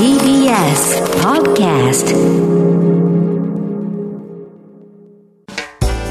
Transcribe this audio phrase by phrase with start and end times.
[0.00, 0.80] TBS
[1.22, 2.10] Podcast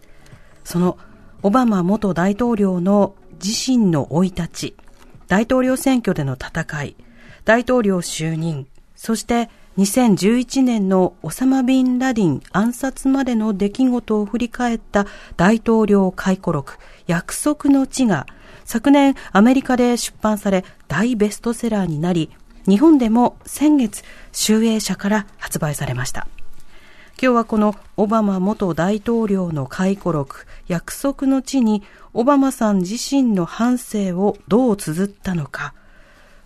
[0.63, 0.97] その
[1.41, 4.75] オバマ元大統領の自身の生い立ち、
[5.27, 6.95] 大統領選挙での戦い、
[7.45, 15.05] 大統領就任、そして2011年のオサマ・ビン・ラディン暗殺までの出来事を振り返った
[15.37, 18.25] 大統領回顧録、約束の地が
[18.63, 22.31] 昨年アメリカで出版され大ベストセラーになり、
[22.67, 26.27] 日本でも先月、集英社から発売されました。
[27.21, 35.75] 今日はこのオバマ元大統領の回顧録、約束の地にオバマさん自身の半生をどう綴ったのか、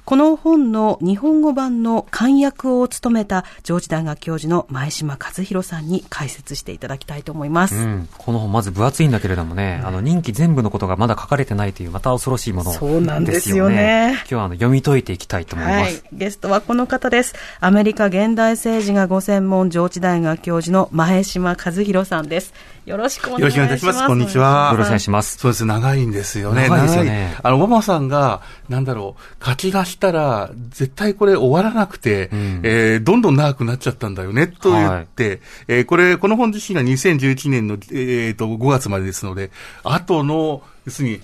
[0.10, 7.76] この本の日本語版の漢訳を務めた上智大学教授の前島和弘さんに解説していただきたいと思います。
[7.76, 8.10] うん。
[8.18, 12.96] この本まず分厚いんだけれどもね、あの任期全部のことがまだ書かれてないというまた恐ろしいものですよね。
[12.96, 15.78] そうなんですよね今日はあの読み解いていきたいと思います。
[15.78, 16.02] はい。
[16.12, 17.36] ゲストはこの方です。
[17.60, 22.56] アメリカ現代政治がご専門上智大学教授の前島和弘さんです。
[22.90, 23.86] よろしくお願いします。
[23.86, 25.38] ますこんにちはよろしくお願いします。
[25.38, 26.68] そうです、長いんですよね。
[26.68, 39.52] 長いですよねあの、オバマさんが、なんだろう、書き出したら、絶対これ終わらなくて、んえーどんどん長くなっちゃったんだよね、と言って、えーこれ、この本自身が2011年の、えーと、5月までですので、
[39.84, 41.22] 後の、要するに、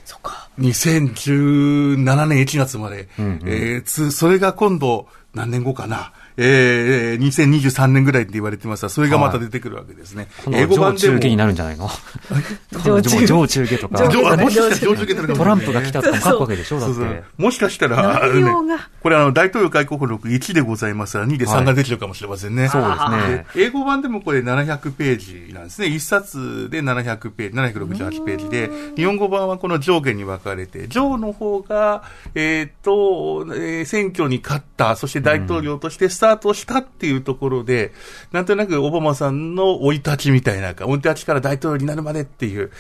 [0.60, 6.14] 2017年1月まで、えーつそれが今度、何年後かな。
[6.38, 10.28] えー、2023年ぐらいって言われてますが、それがまた出てくるわけですね。
[10.44, 11.90] この上中下になるんじゃないの？
[12.84, 14.04] 上中上中下とか。
[14.06, 16.80] もしかしたら上中下とかもトランプが来たとかも書くわけでしょ？
[16.80, 17.24] だっそうそうて。
[17.38, 22.68] もしかしたら、ね、これあの、大統領外交録1でございますが、2で3が出てるかもしれませんね。
[22.70, 23.46] そうですね。
[23.56, 25.18] で英語版でもこれ700ペー
[25.48, 25.88] ジなんですね。
[25.88, 32.04] 1冊で700ページ、768ページで、日本語版はこの上下に分かれて、上の方が、
[32.34, 37.94] えっ、と、えー選挙に勝った、そして大統領としてスタタートしたっていうところで、
[38.32, 42.72] なんとなくオバマさんの生い立ちみたいな、生い立ちから大統領になるまでっていう、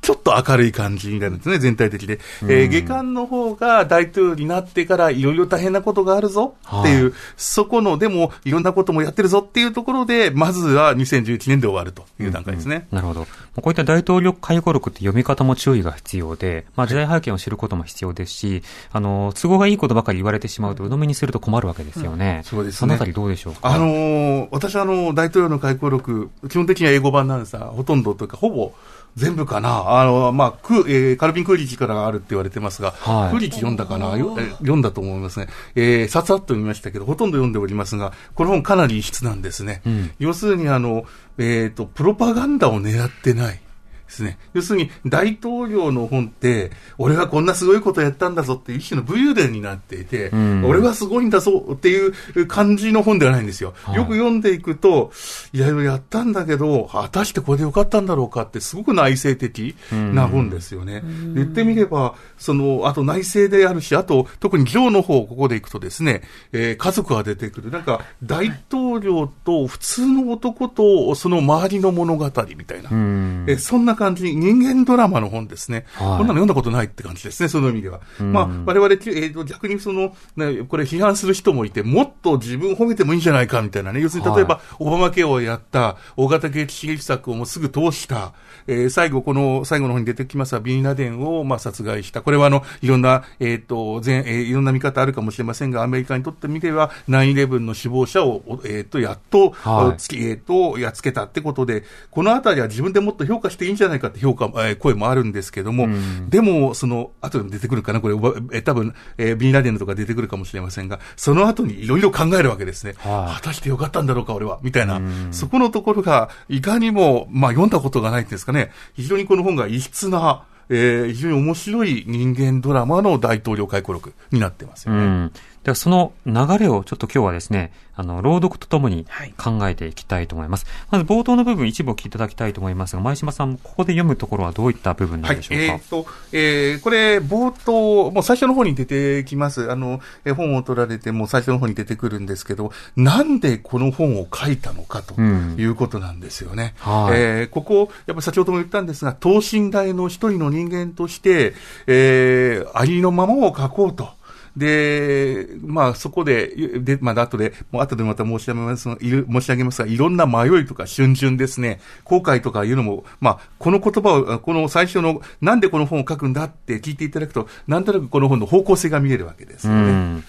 [0.00, 2.18] ちょっと明るい感じになるんですね、全体的で。
[2.42, 12.86] えー下巻の方が大統領になってからいろいろ大変なことがあるぞっていう、そこの、でもいろんなこともやってるぞっていうところで、まずは2011年で終わるという段階ですね。
[12.92, 13.26] なるほど。
[13.56, 22.42] こういった大統領回顧録って読み方も注意が必要で、まあ時代背景を知ることも必要ですし、あの、都合がいいことばかり言われてしまうと、鵜呑みにすると困るわけですよね。
[22.44, 23.60] そうですねそのあたりどうでしょうか？
[23.68, 28.72] あのー私はあの、大統領の回顧録、基本的には英語版なんですが、ほとんどというか、ほぼ、
[29.16, 30.00] 全部かな？
[30.00, 34.12] あの、まあ、ク、えーカルビン・クーリッジからあるって言われてますが、はいクーリッジ読んだかな？
[34.12, 35.48] 読んだと思いますね。
[35.74, 39.82] えー、さつさっと読みましたけど、ほとんど読んでおりますが、この本かなり異質なんですね。
[39.88, 41.04] ん要するにあの、
[41.38, 43.60] えっ、と、プロパガンダを狙ってない。
[44.08, 44.38] ですね。
[44.54, 53.74] 要するに、大統領の本って、俺はこんなすごいことやったんだぞっていう一種の武勇伝になっていて、ん俺はすごいんだぞっていう感じの本ではないんですよ。
[53.82, 55.12] はいよく読んでいくと、
[55.52, 61.02] いろいろやったんだけど、果たしてこれでよかったんだろうかって、すごく内省的な本ですよね。
[61.34, 67.70] 言ってみれば、その、あと内省であるし、あと、特にジョーの方、ここでいくとですね、えー家族が出てくる。
[67.70, 72.90] なんか、大統領と普通の男と、その周りの物語みたいな。
[72.90, 73.44] うん。
[73.48, 75.84] えそんな感じ、人間ドラマの本ですね。
[75.94, 78.00] はいこんなの読んだことないって感じですね、その意味では。
[78.18, 84.00] まあ、我々、えーと、逆にその、ね、これ批判する人もいて、もっと自分を褒めてもいいんじゃないかみたいなね。
[84.00, 88.32] 要するに、例えば、オバマケをやった、大型景気刺激策をもうすぐ通した、
[88.66, 92.22] えー最後、この、最後の方に出てきますが、ビンラデンを、まあ、殺害した。
[92.22, 105.88] これは、あの、いろんな、えっ、と、全、えーいろんな見方あるかもしれませんが、アメリカにとってみれば、9-11の死亡者を、おえっ、と、やっと、はいえっ、と、やっつけたってことで、このあたりは自分でもっと評価していいんじゃないかって評価、えー声もあるんですけども、
[106.28, 112.94] でも、その、後でも出てくるかな、これ、えー多分、えービンラデンのとか出てくるかもしれませんが、その後にいろいろ考えるわけですね。
[112.98, 115.00] はい果たしてよかったんだろうか、俺は、みたいな。
[115.30, 124.98] そこのところが、いかにも、まあ、読んだことがないんですかね、非常にこの本が異質な、えー非常に面白い人間ドラマの大統領回顧録になってますよね。
[125.00, 125.32] うん。
[125.68, 130.64] ではその流れをちょっと今日はですね、あの、朗読とともにはい考えていきたいと思います。
[130.90, 135.74] まず冒頭の部分一部お聞きいただきたいと思いますが、前島さん、ここで読むところはどういった部分なんでしょうか？
[135.74, 139.70] えーと、えーこれ、冒頭、もう最初の方に出てきます。
[139.70, 146.72] あの、えー本を取られて、もう最初の方に出てくるんですけど、なんでこの本を書いたのかとうんいうことなんですよね。
[146.78, 151.52] はいえーここ、やっぱり先ほども言ったんですが、等身大の一人の人間として、
[151.86, 154.16] えーありのままを書こうと。
[154.58, 156.48] で、まあ、そこで、
[156.80, 170.22] で、まあ、後で、もう後でまた申し上げます、申し上げますが、いろんな迷いとか逡巡ですね、後悔とかいうのも、まあ、この言葉を、この最初の、なんでこの本を書くんだって聞いていただくと、なんとなくこの本の方向性が見えるわけですよね。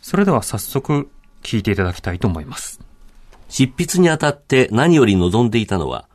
[0.00, 1.10] それでは早速
[1.42, 2.80] 聞いていただきたいと思います。
[3.48, 6.08] 執筆にあたって何より望んでいたのは、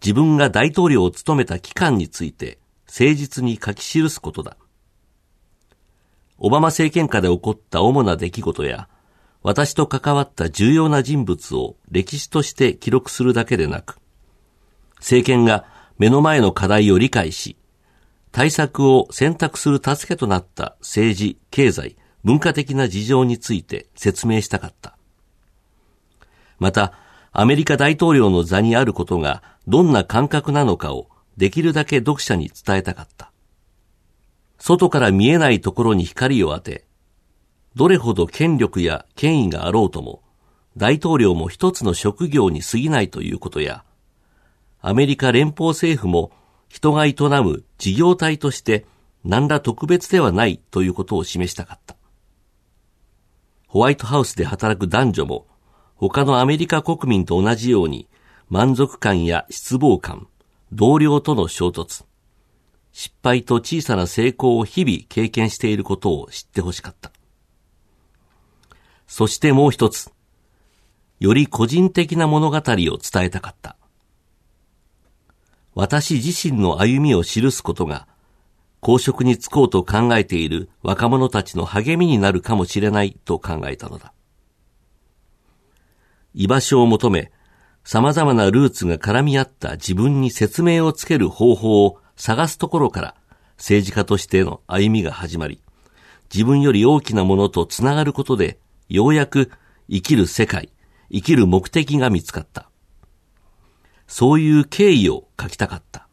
[0.00, 4.56] 自分が大統領を務めた期間について誠実に書き記すことだ。
[6.38, 8.88] オバマ政権下で起こった主な出来事や、
[9.42, 13.98] 私と関わった重要な人物を歴史として記録するだけでなく、
[14.96, 15.64] 政権が
[15.98, 17.56] 目の前の課題を理解し、
[18.30, 24.96] 対策を選択する助けとなった政治、経済、文化的な事情について説明したかった。
[26.58, 26.92] また、
[27.32, 33.27] アメリカ大統領の座にあることがどんな感覚なのかをできるだけ読者に伝えたかった。
[34.58, 36.84] 外から見えないところに光を当て、
[37.74, 40.22] どれほど権力や権威があろうとも、
[40.76, 43.84] 大統領も一つの職業に過ぎないということや、
[44.80, 46.30] アメリカ連邦政府も
[46.68, 48.86] 人が営む事業体として
[49.24, 51.96] 何ら特別ではないということを示したかった。
[53.66, 55.46] ホワイトハウスで働く男女も
[55.94, 58.08] 他のアメリカ国民と同じように
[58.48, 60.26] 満足感や失望感、
[60.72, 62.04] 同僚との衝突、
[62.92, 67.12] 失敗と小さな成功を日々経験していることを知ってほしかった。
[69.06, 70.10] そしてもう一つ、
[71.20, 73.76] より個人的な物語を伝えたかった。
[75.74, 78.06] 私自身の歩みを記すことが、
[78.80, 84.12] 公職に就こうと考えている若者たちの励みになるかもしれないと考えたのだ。
[86.34, 87.32] 居場所を求め、
[87.84, 93.14] 様々なルーツが絡み合った自分に説明をつける方法を探すところから
[93.56, 95.62] 政治家としての歩みが始まり、
[96.34, 99.50] 自分より大きなものとつながることで、ようやく
[99.88, 100.70] 生きる世界、
[101.10, 102.70] 生きる目的が見つかった。
[104.08, 106.07] そういう経緯を書きたかった。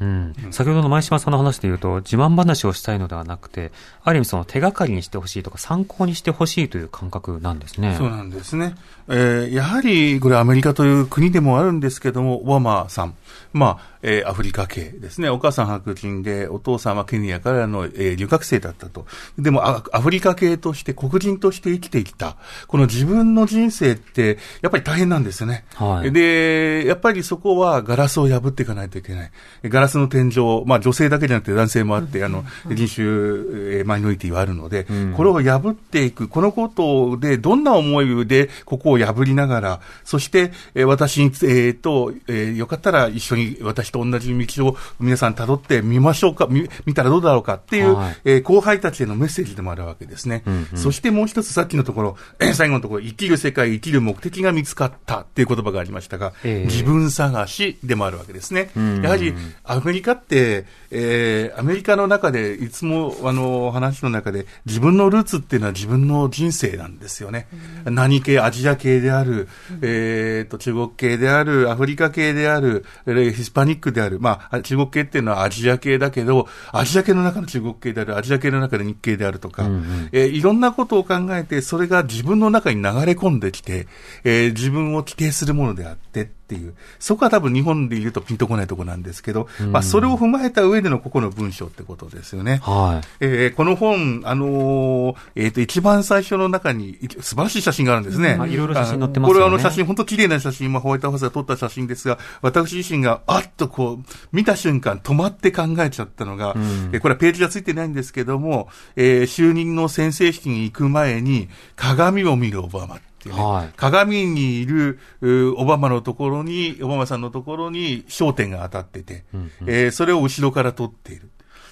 [0.00, 3.70] うん、先ほどの前島さんの話で言うと、自慢話をしたいのではなくて、
[4.02, 7.94] ある意味その手がかりにしてほしいとか参考にしてほしいという感覚なんですね。
[7.98, 8.74] そうなんですね。
[9.08, 13.14] えーやはり、これアメリカという国でもあるんですけども、オバマさん、
[13.52, 15.28] まあ、えーアフリカ系ですね。
[15.28, 19.06] お母さん白人で、お父さんはケニアからの、えー留学生だったと。
[19.38, 22.36] でもあ、アフリカ系として、黒人として生きてきた。
[22.68, 25.64] この自分の人生って、やっぱり大変なんですよね。
[25.74, 29.30] はいで、やっぱりそこはガラスを破っていかないといけない。
[29.64, 48.16] ガラスの天井、まあ女性だけじゃなくて男性もあって、あの、人種、えーマイノリティはあるので、これを破っていく、このことでどんな思いでここを破りながら、そして、えー私に、えーと、えーよかったら一緒に私と同じ道を皆さん辿ってみましょうか、見見たらどうだろうかっていう、はい。
[48.24, 50.42] えー後輩たちへのメッセージでもあるわけですね。
[50.74, 58.70] そしてもう一つさっきのところ、えー最後のところ、生きる世界、生きる目的が見つかったっていう言葉がありましたが、ええ自分探しでもあるわけですね。
[58.80, 59.02] ん。
[59.02, 59.34] やはり
[59.64, 67.48] アメリカって、えーアメリカの中でいつもあの話の中で自分のルーツっていうのは自分の人生なんですよね。
[67.84, 69.48] 何系、アジア系である、
[69.82, 79.64] えーと中国系である、アフリカ系である、えーヒスパニックである、まあ中国系っていうのはアジア系だけど、アジア系の中の中国系である、アジア系の中で日系であるとか、
[80.12, 83.86] えーいろんなことを考えて、それが自分の中に流れ込んできて、
[84.24, 92.60] えー自分を規定するものであってっていう、そこは多分日本で言うとピンとこないところなんですけど、まあそれを踏まえた上でのここの文章ってことですよね。
[92.64, 93.06] はい。
[93.20, 98.36] えーこの本、あのーえっ、と、一番最初の中に、い素晴らしい写真があるんですね。
[98.36, 106.54] まあいろいろ写真載ってますよねこれはあの写真、本当綺麗な写真、まあ、ホワイトハウスが撮った写真ですが、私自身が、あっとこう、見た瞬間、止まって考えちゃったのが、
[106.92, 113.72] えーこれはページがついてないんですけども、えー就任の先生式に行く前に、鏡を見るオバマっていうね、はい。
[113.76, 119.24] 鏡にいるうオバマのところに、オバマさんのところに焦点が当たってて、
[119.66, 121.30] えーそれを後ろから撮っている。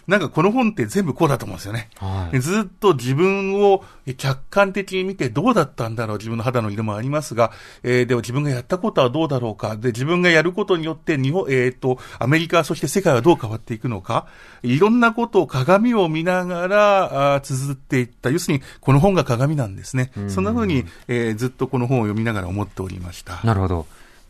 [0.08, 1.90] なんかこの本って全部こうだと思うんですよね。
[1.96, 3.84] はいずっと自分を
[4.16, 14.26] 客観的に見てどうだったんだろう、自分の肌の色もありますが、えーでも自分がやったことはどうだろうか、で、自分がやることによって日本、えっ、と、アメリカ、そして世界はどう変わっていくのか、
[14.62, 18.30] いろんなことを鏡を見ながら、あー綴っていった。
[18.30, 20.10] 要するに、この本が鏡なんですね。
[20.28, 23.40] そんな風に、えーずっとこの本を読みながら思っておりました。
[23.44, 23.86] なるほど。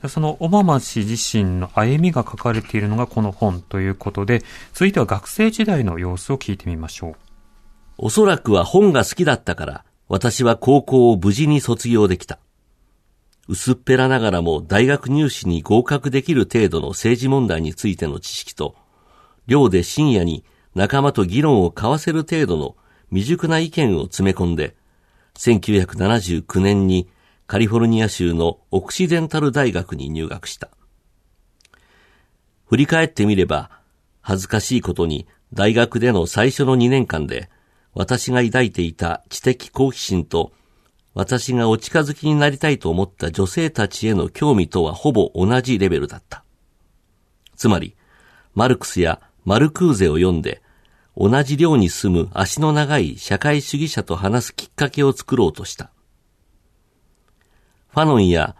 [0.06, 7.14] そのオバマ氏自身の歩みが書かれているのがこの本ということで、続いては学生時代の様子を聞いてみましょう。
[7.98, 12.38] おそらくは本が好きだったから、私は高校を無事に卒業できた。
[13.48, 18.76] 薄っぺらながらも大学入試に合格できる程度の政治問題についての知識と、
[19.48, 22.76] 寮で深夜に仲間と議論を交わせる程度の
[23.10, 24.76] 未熟な意見を詰め込んで、
[25.36, 27.08] 1979年に
[27.48, 30.68] カリフォルニア州のオクシデンタル大学に入学した。
[32.66, 33.70] 振り返ってみれば、
[34.20, 37.48] 恥ずかしいことに大学での最初の2年間で、
[37.94, 40.52] 私が抱いていた知的好奇心と、
[41.14, 46.44] 私がお近づきになりたいと思った女性たちへの興味とはほぼ同じレベルだった。
[47.56, 47.96] つまり、
[48.54, 50.60] マルクスやマルクーゼを読んで、
[51.16, 55.90] 同じ寮に住む足の長い社会主義者と話すきっかけを作ろうとした。
[57.90, 58.56] ファノンや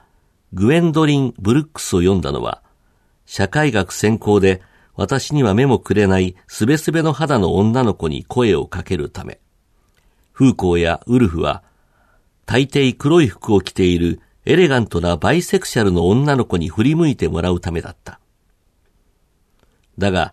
[0.52, 2.62] グエンドリン・ブルックスを読んだのは、
[3.26, 4.62] 社会学専攻で
[4.96, 9.38] 私には目もくれないすべすべの肌の女の子に声をかけるため。
[10.32, 11.62] フーコーやウルフは、
[12.46, 18.18] 大抵黒い服を着ているエレガントなバイセクシャルの女の子に振り向いてもらうためだった。
[19.98, 20.32] だが、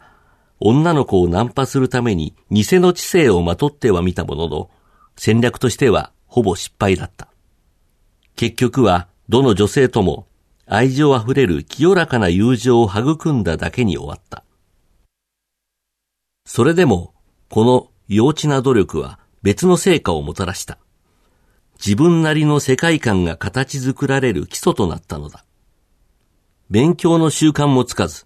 [0.60, 4.70] 女の子をナンパするために偽の知性をまとってはみたものの、
[5.18, 7.28] 戦略としてはほぼ失敗だった。
[8.36, 10.28] 結局は、どの女性とも
[10.68, 14.44] 愛情あふれる清らかな友情を育んだだけに終わった。
[16.46, 17.14] それでも、
[17.50, 20.78] この幼稚な努力は別の成果をもたらした。
[21.78, 25.46] 自分なりの世界観が形作られる基礎となったのだ。
[26.70, 28.26] 勉強の習慣もつかず、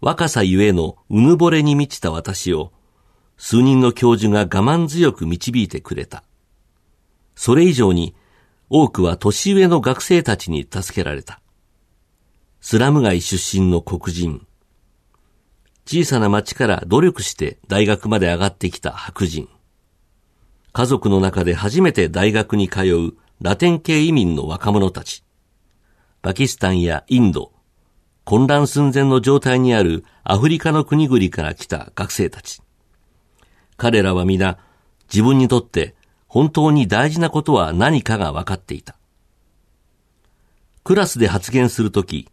[0.00, 2.72] 若さゆえのうぬぼれに満ちた私を、
[3.36, 6.24] 数人の教授が我慢強く導いてくれた。
[7.36, 8.14] それ以上に、
[8.74, 11.40] 多くは年上の学生たちに助けられた。
[12.62, 14.46] スラム街出身の黒人。
[15.84, 19.50] 小さな町から努力して大学まで上がってきた白人。
[20.72, 23.12] 家族の中で初めて大学に通う
[23.42, 25.22] ラテン系移民の若者たち。
[26.22, 27.52] パキスタンやインド、
[28.24, 32.62] 混乱寸前の状態にあるアフリカの国々から来た学生たち。
[33.76, 34.56] 彼らは皆
[35.12, 35.94] 自分にとって
[36.32, 38.96] 本当に大事なことは何かが分かっていた。
[40.82, 42.26] クラスで発言するとき、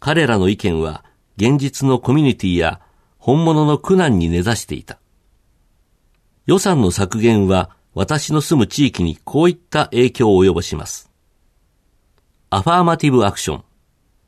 [0.00, 1.02] 彼らの意見は
[1.38, 2.82] 現実のコミュニティや
[3.16, 4.98] 本物の苦難に根ざしていた。
[6.44, 11.10] 予算の削減は私の住む地域にこういった影響を及ぼします。
[12.50, 13.64] アファーマティブアクション。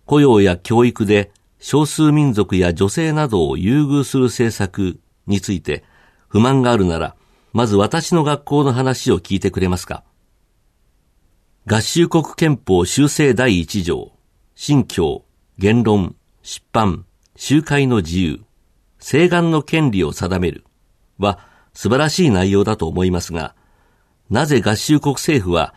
[0.06, 5.84] 雇用や教育で少数民族や女性などを優遇する政策について
[6.28, 7.16] 不満があるなら、
[7.54, 10.02] まず私の学校の話を聞いてくれますか？
[11.66, 14.10] 合衆国憲法修正第一条、
[14.56, 15.24] 信教、
[15.56, 17.06] 言論、出版、
[17.36, 18.40] 集会の自由、
[18.98, 20.64] 請願の権利を定める
[21.18, 21.38] は
[21.74, 23.54] 素晴らしい内容だと思いますが、
[24.30, 25.74] なぜ合衆国政府は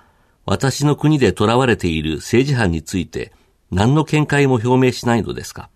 [0.47, 3.33] 私の国で囚われている政治犯について
[3.69, 5.69] 何の見解も表明しないのですか？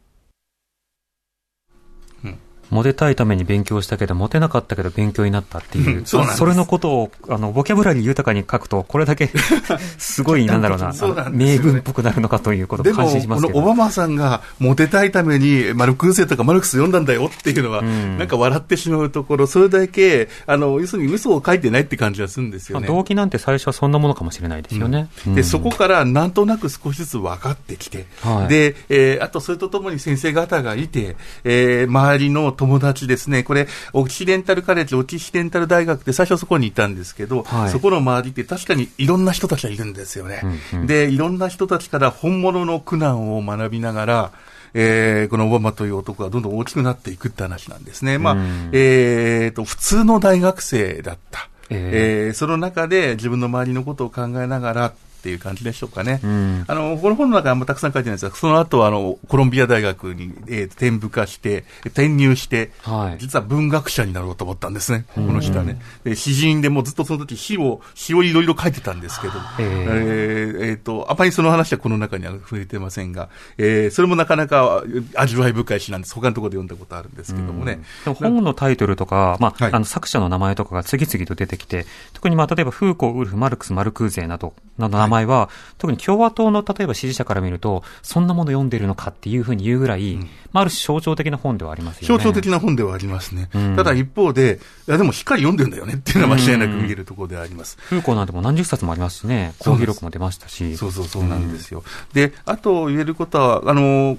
[2.72, 9.30] モテたいために勉強したけど、モテなかったけど勉強になったっていう、そうそれのことを、あの、ボキャブラリー豊かに書くと、これだけ、
[10.00, 11.58] すごい、なんだろうな、そうなね。
[11.58, 13.54] 名文っぽくなるのかということを感心しますけど。
[13.54, 18.18] このオバマさんがモテたいためにマルクーセとかマルクス読んだんだよっていうのは、ん。
[18.18, 22.88] なんか笑ってしまうところ、それだけ、あの、要するに嘘を書いてないって感じがするんですよね。
[22.88, 25.10] まあ動機なんて最初はそんなものかもしれないですよね。
[25.26, 25.44] で、うん。
[25.44, 28.48] そこからなんとなく少しずつ分かってきて、はい。
[28.48, 40.42] で、えーあとそれとともに先生方がいて、えー周りの友達ですね、これ、オキシデンタルカレッジ、オキシデンタル大学って最初そこにいたんですけど、はいそこの周りって確かにいろんな人たちがいるんですよね。
[40.72, 44.32] うんうんで、いろんな人たちから本物の苦難を学びながら、
[44.74, 48.20] えーこのオバマという男はどんどん大きくなっていくって話なんですね。
[48.20, 51.50] まあ、うんえーと、普通の大学生だった。
[51.70, 56.16] ええーその中で自分の周りのことを考えながら、っていう感じでしょうかね。
[56.16, 65.80] んあの、この本の中にあんまたくさん書いてないんですが、その後、あの、コロンビア大学に、えー転部化して、転入して、はい実は文学者になろうと思ったんですね、この人はね。
[66.04, 74.84] で詩人でもうずっとその時詩を、詩をいろいろ書いてたんですけど、ええーえーと、あまりその話はこの中には触れてませんが、えーそれもなかなか
[75.16, 76.16] 味わい深い詩なんです。
[76.16, 77.80] 他のところで読んだことあるんですけどもね。
[78.06, 90.16] でも本のタイトルとか、まあ、はいあの作者の名前とかが次々と出てきて、特にまあ例えばフーコー、ウルフ、マルクス、マルクーゼなどの名前は、特に共和党の例えば支持者から見ると、そんなもの読んでるのかっていうふうに言うぐらい、
[90.52, 92.24] まあ、ある種象徴的な本ではありますよね。
[92.24, 93.50] 象徴的な本ではありますね。
[93.56, 97.78] んただ一方で、いやでもしっかり読んでんだよねっていうのは間違いなく見えるところであります。
[97.80, 100.78] フーコーなんてもう何十冊もありますしね、講義録も出ましたし。
[100.78, 101.84] そうそうそうなんですよ。
[102.14, 104.18] で、あと言えることは、あの、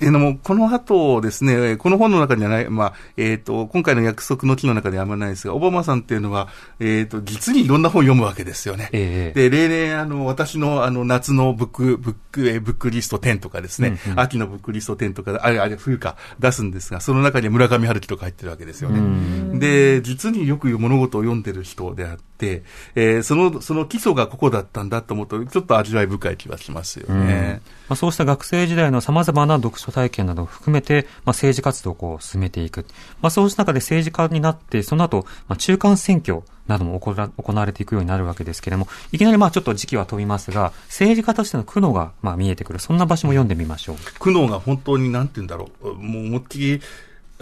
[0.00, 6.48] えーのもこの後ですね、この本の中にはない、まあ、えっ、と、今回の約束の木の中ではあんまりないですが、オバマさんっていうのは、
[6.80, 8.88] えっ、と、実にいろんな本を読むわけですよね。
[8.92, 19.58] ええで、例年、あの、私の、あの、夏のブック、ブック、えーブックリスト10とかですね、秋のブックリスト10とか、あれ、あれ、冬か、出すんですが、その中には村上春樹とか入ってるわけですよね。
[19.58, 27.60] で、実によく物事を読んでる人であって、えーその、その基礎がここだったんだと思うと、ちょっと味わい深い気がしますよね。
[27.88, 32.86] まあ、そうした学生時代の様々な読書体験などを含めて、まあ、政治活動をこう進めていく。
[33.20, 43.96] まあ、そうした中で政治家になって、その後、まあ、中間選挙なども行わ行われていくようになるわけですけれども、いきなりまあちょっと時期は飛びますが、政治家としての苦悩がまあ見えてくる、そんな場所も読んでみましょう。
[44.18, 46.80] 苦悩が本当になんて言うんだろう、もう思いっきり、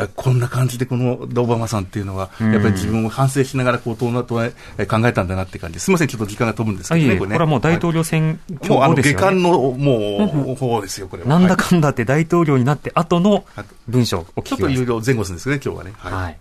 [0.08, 4.52] こんな感じでこのオバマさんっていうのは、やっぱり自分を反省しながらこう、となとえ
[4.86, 5.80] 考えたんだなって感じ。
[5.80, 9.20] すみません、ちょっと時間が飛ぶんですけどね、あいえいえ、これはもう大統領選挙後ですよね。
[9.20, 11.28] 下巻のもう方ですよ、これは。
[11.28, 13.44] なんだはいかんだって大統領になって後の
[13.88, 14.86] 文章をお聞きちょっといろい。
[14.86, 15.92] ろ前後するんですね、今日はね。
[15.96, 16.12] はい。
[16.12, 16.38] はい。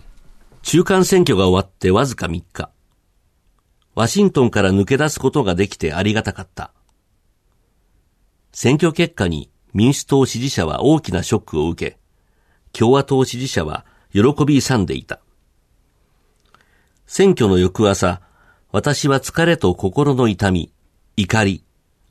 [0.64, 2.70] 中間選挙が終わってわずか3日。
[3.94, 6.72] ワシントンから抜け出すことができてありがたかった。
[8.54, 11.98] 選挙結果に民主党支持者は大きなショックを受け、
[12.78, 15.20] 共和党支持者は喜び勇んでいた。
[17.06, 18.22] 選挙の翌朝、
[18.72, 20.72] 私は疲れと心の痛み、
[21.18, 21.64] 怒り、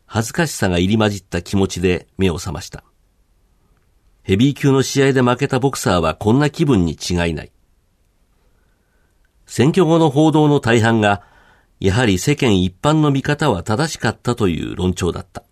[0.06, 2.84] 恥ずかしさが入り混じった気持ちで目を覚ました。
[4.22, 7.52] ヘビー級の試合で負けたボクサーはこんな気分に違いない。
[9.46, 11.22] 選挙後の報道の大半が、
[11.80, 15.44] やはり世間一般の見方は正しかったという論調だった。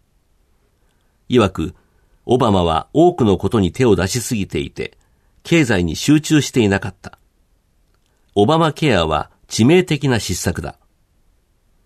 [1.31, 1.75] 曰く、
[2.27, 4.98] オバマは多くのことに手を出しすぎていて、
[5.43, 7.19] 経済に集中していなかった。
[8.35, 10.77] オバマケアは致命的な失策だ。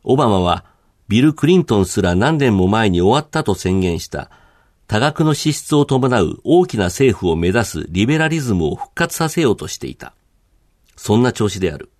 [0.05, 0.65] オバマは
[1.09, 4.31] ビル・クリントンすら何年も前に終わったと宣言した
[4.87, 10.15] 多額の支出を伴う大きな政府を目指すリベラリズムを復活させようとしていた。
[10.97, 11.91] そんな調子である。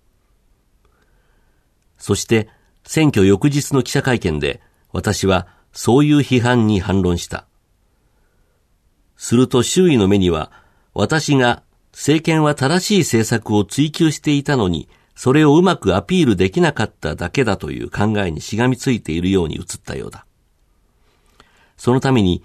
[1.97, 2.49] そして、
[2.83, 4.61] 選挙翌日の記者会見で、
[4.91, 7.47] 私はそういう批判に反論した。
[9.17, 10.51] すると周囲の目には、
[10.93, 20.25] 私が政権は正しい政策を追求していたのに、それをうまくアピールできなかっただけだという考えにしがみついているように映ったようだ。
[21.77, 22.43] そのために、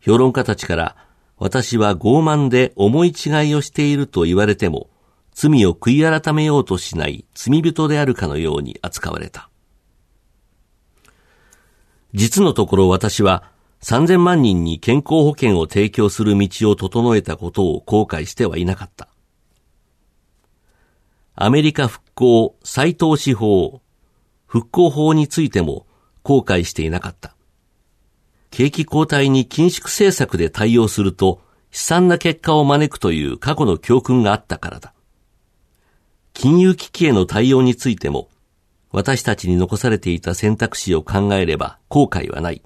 [0.00, 0.96] 評論家たちから、
[1.36, 4.90] 私は傲慢で思い違いをしていると言われても、
[5.32, 9.48] 罪を悔い改めようとしない罪人であるかのように扱われた。
[12.12, 13.44] 実のところ私は
[13.82, 19.08] 3000万人に健康保険を提供する道を整えたことを後悔してはいなかった。
[21.34, 23.80] アメリカ復興再投資法、
[24.46, 25.86] 復興法についても
[26.22, 27.36] 後悔していなかった。
[28.50, 34.94] 景気後退に緊縮政策で対応すると悲惨な結果を招くという過去の教訓があったからだ。
[36.32, 38.28] 金融危機への対応についても、
[38.90, 42.62] 私たちに残されていた選択肢を考えれば後悔はない。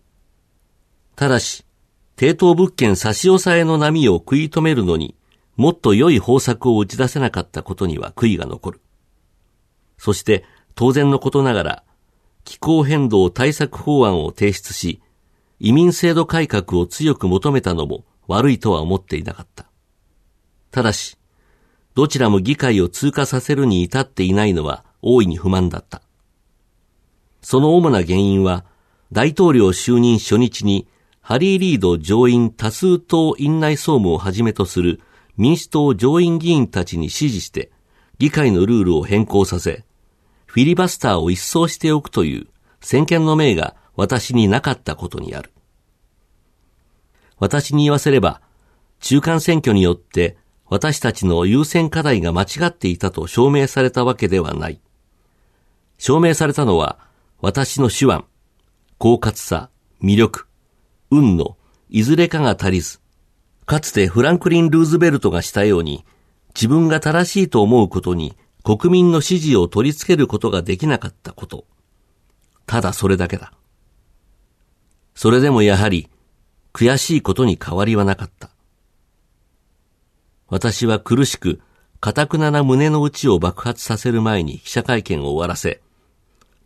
[1.17, 1.65] ただし、
[2.17, 5.15] 抵当物件差し押さえの波を食い止めるのに、
[5.57, 8.81] もっと良い方策を打ち出せなかったことには悔いが残る。
[9.99, 10.45] そして、
[10.75, 11.85] 当然のことながら、
[12.45, 15.01] 気候変動対策法案を提出し、
[15.61, 19.67] 移民制度改革を強く求めたのも悪いとは思っていなかった。
[20.71, 21.17] ただし、
[21.95, 26.03] どちらも議会を通過させるに至っていないのは大いに不満だった。
[27.43, 28.65] その主な原因は、
[29.13, 30.89] 大統領就任初日に
[31.23, 35.01] ハリー・リード上院多数党院内総務をはじめとする
[35.37, 37.71] 民主党上院議員たちに指示して、
[38.19, 39.85] 議会のルールを変更させ、
[40.47, 42.49] フィリバスターを一掃しておくという
[42.81, 45.53] 先見の明が私になかったことにある。
[47.39, 48.41] 私に言わせれば、
[48.99, 50.37] 中間選挙によって
[50.69, 54.81] 私たちの優先課題が間違っていたと証明されたわけではない。
[55.99, 56.99] 証明されたのは
[57.41, 58.25] 私の手腕、
[58.99, 59.71] 狡猾さ、
[60.03, 60.47] 魅力、
[61.13, 61.59] 運の
[61.91, 62.99] いずれかが足りず、
[63.67, 66.07] かつてフランクリン・ルーズベルトがしたように、
[66.55, 71.67] 自分が正しいと思うことに国民の支持を取り付けることができなかったこと。
[72.65, 73.53] ただそれだけだ。
[75.15, 76.09] それでもやはり、
[76.73, 78.49] 悔しいことに変わりはなかった。
[80.49, 81.61] 私は苦しく、
[82.01, 85.83] 堅くなな胸の内を爆発させる前に記者会見を終わらせ、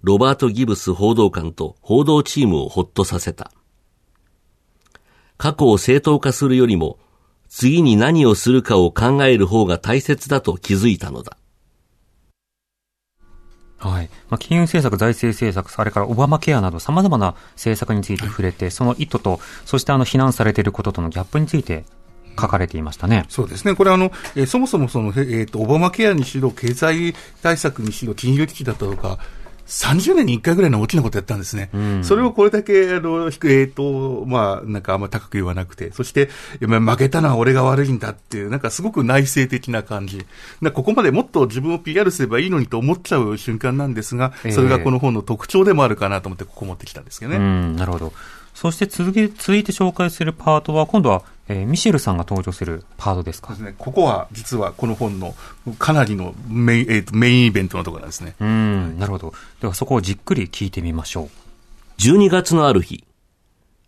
[0.03, 3.51] ロバート・ギブス報道官と報道チームをほっとさせた。
[5.39, 6.99] 過去を正当化するよりも、
[7.49, 11.37] 次に何をするかを考える方が大切だと気づいたのだ。
[13.79, 14.11] はい。
[14.31, 21.85] まあ、金融政策、財政政策、それからオバマケアなど様々な政策について触れて、その意図と、そしてあの、非難されていることとのギャップについて
[22.41, 23.27] 書かれていましたね。
[23.29, 23.75] そうですね。
[23.75, 29.19] これあの、えーそもそもその、えーと、オバマケアにしろ、経済対策にしろ、金融危機だったとか、
[29.67, 31.71] 30年に1回ぐらいの大きなことやったんですね。
[32.03, 40.25] それをこれだけ、あの、低いえっ、と、まあ、なんかあんま高く言わなくて、そして、負けたのは俺が悪いんだっていう、なんかすごく内省的な感じ。
[40.73, 47.39] ここまでもっと自分を PR すればいいのにと思っちゃう瞬間なんですが、ええそれがこの本の特徴でもあるかなと思って、ここ持ってきたんですけどね。
[47.39, 48.13] うん、なるほど。
[48.57, 53.63] そして続き、続いて紹介するパートは、今度は、えーミシェルさんが登場するパートですかです。
[53.63, 55.37] ね、ここは実はこの本の
[55.79, 58.35] かなりのメイン,、えーとメインイベントのところなんですね。
[58.41, 59.35] うん、なるほど。
[59.61, 61.29] ではそこをじっくり聞いてみましょう。
[62.01, 63.05] 12月のある日、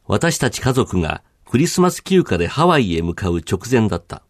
[0.06, 4.22] 私たち家族がクリスマス休暇でハワイへ向かう直前だった。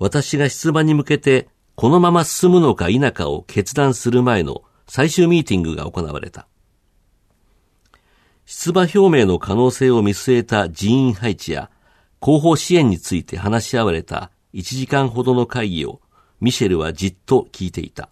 [0.00, 6.48] 私が出馬に向けてこのまま進むのか否かを決断する前の最終ミーティングが行われた。
[8.46, 11.70] 出馬表明の可能性を見据えた人員配置や
[12.22, 16.00] 広報支援について話し合われた1時間ほどの会議を
[16.40, 18.10] ミシェルはじっと聞いていた。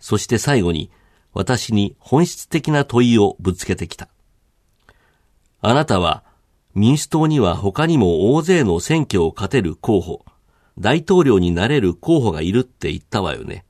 [0.00, 0.90] そして最後に
[1.32, 4.08] 私に本質的な問いをぶつけてきた。
[5.60, 6.24] あなたは
[6.74, 10.24] 民主党には他にも大勢の選挙を勝てる候補、
[10.78, 13.64] 大統領になれる候補がいるって言ったわよね。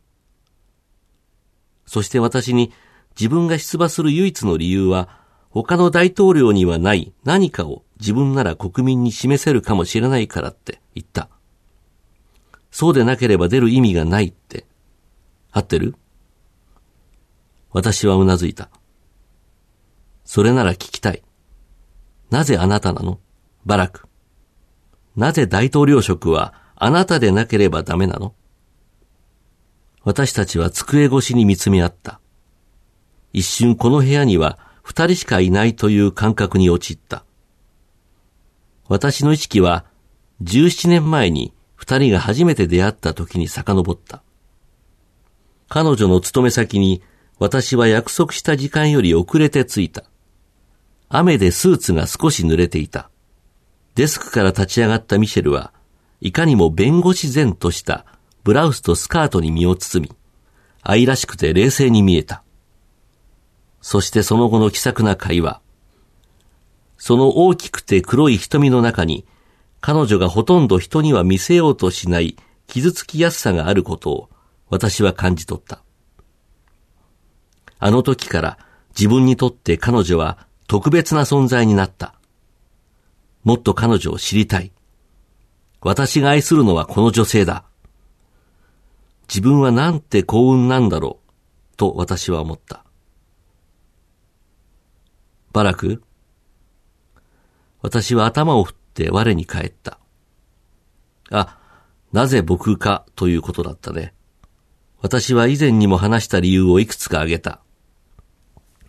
[1.87, 2.73] そして私に
[3.19, 5.09] 自分が出馬する唯一の理由は
[5.51, 11.31] 他の大統領にはない何かを自分なら国民に示せるかもしれないからって言った。
[12.71, 14.67] そうでなければ出る意味がないって。
[15.51, 15.95] 合ってる？
[17.71, 18.69] 私はうなずいた。
[20.27, 21.23] それなら聞きたい。
[22.31, 23.19] なぜあなたなの？
[23.65, 24.07] バラク。
[25.17, 28.35] なぜ大統領職はあなたでなければダメなの？
[30.03, 32.21] 私たちは机越しに見つめ合った。
[33.37, 37.23] 一瞬この部屋には二人しかいないという感覚に陥った。
[38.89, 39.85] 私の意識は
[40.43, 44.23] 17年前に二人が初めて出会った時に遡った。
[45.69, 47.03] 彼女の勤め先に
[47.39, 50.05] 私は約束した時間より遅れて着いた。
[51.11, 53.11] 雨でスーツが少し濡れていた。
[53.97, 55.75] デスクから立ち上がったミシェルは、
[56.23, 58.07] いかにも弁護士前とした
[58.45, 60.17] ブラウスとスカートに身を包み、
[60.81, 62.43] 愛らしくて冷静に見えた。
[63.89, 65.61] そしてその後の気さくな会話。
[66.99, 69.25] その大きくて黒い瞳の中に、
[69.81, 72.35] 彼女がほとんど人には見せようとしない
[72.67, 74.29] 傷つきやすさがあることを
[74.71, 75.85] 私は感じ取った。
[77.79, 78.59] あの時から
[78.99, 82.17] 自分にとって彼女は特別な存在になった。
[83.45, 84.73] もっと彼女を知りたい。
[85.81, 87.63] 私が愛するのはこの女性だ。
[89.29, 92.86] 自分はなんて幸運なんだろう、と私は思った。
[95.57, 96.03] バラク
[97.81, 99.99] 私は頭を振って我に返った。
[101.31, 101.57] あ、
[102.13, 104.13] なぜ僕かということだったね。
[105.01, 107.63] 私は以前にも話した理由をいくつか挙げた。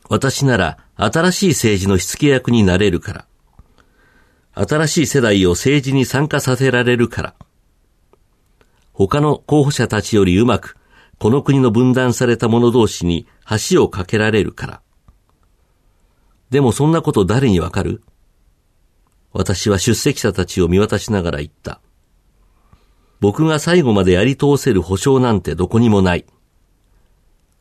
[0.10, 3.26] 私なら新しい政治の火付け役になれるから。
[4.68, 7.36] 新しい世代を政治に参加させられるから。
[8.92, 10.76] 他の候補者たちよりうまく、
[11.18, 13.26] この国の分断された者同士に
[13.70, 14.82] 橋を架けられるから。
[16.50, 18.02] でもそんなこと誰にわかる？
[19.34, 21.82] 私は出席者たちを見渡しながら言った。
[23.20, 26.26] 僕が最後までやり通せる保証なんてどこにもない。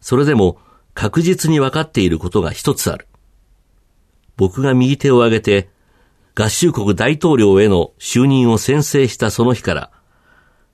[0.01, 0.59] それでも
[0.94, 3.09] 確実に分かっていることが一つある。
[4.37, 5.68] 僕が右手を挙げて
[6.35, 9.90] 合衆国大統領への就任を宣誓したその日から、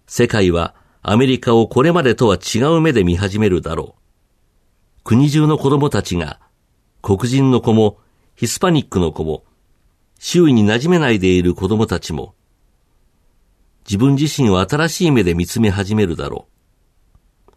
[0.06, 5.02] 世界はアメリカをこれまでとは違う目で見始めるだろう。
[5.04, 6.40] 国中の子供たちが、
[7.02, 7.98] 黒人の子も、
[8.36, 9.44] ヒスパニックの子も、
[10.20, 12.36] 周囲に馴染めないでいる子供たちも、
[13.84, 16.46] 自分自身を新しい目で見つめ始めるだろ
[17.48, 17.52] う。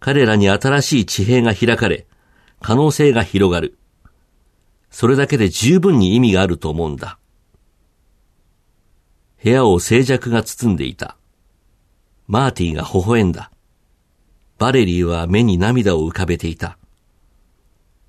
[0.00, 2.06] 彼らに新しい地平が開かれ、
[2.62, 3.76] 可能性が広がる。
[4.90, 7.18] それだけで十分に意味があると思うんだ。
[9.44, 11.18] 部屋を静寂が包んでいた。
[12.26, 13.50] マーティが微笑んだ。
[14.58, 16.78] バレリーは目に涙を浮かべていた。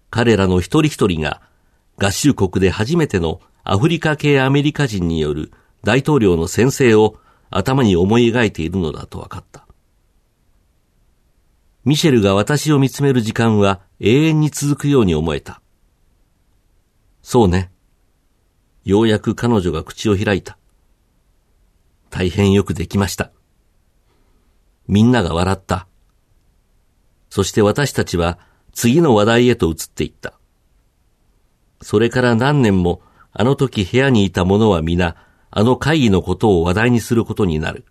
[0.09, 1.41] 彼らの一人一人が
[1.97, 5.51] 合衆国で初めてのアフリカ系アメリカ人による
[5.83, 7.17] 大統領の宣誓を
[7.49, 9.67] 頭に思い描いているのだと分かった。
[11.85, 15.61] ミシェルが私を見つめる時間は永遠に続くように思えた。
[17.21, 17.71] そうね。
[18.83, 20.57] ようやく彼女が口を開いた。
[22.09, 23.31] 大変よくできました。
[24.87, 25.87] みんなが笑った。
[27.29, 28.39] そして私たちは
[28.77, 30.35] 次の話題へと移っていった。
[31.81, 33.01] それから何年も
[33.33, 35.15] あの時部屋にいた者は皆
[35.49, 37.85] あの会議のことを話題にすることになる。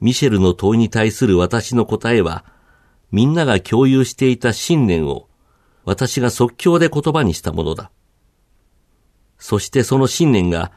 [0.00, 2.44] ミシェルの問いに対する私の答えは、
[3.12, 5.28] みんなが共有していた信念を
[5.84, 7.92] 私が即興で言葉にしたものだ。
[9.38, 10.72] そしてその信念が、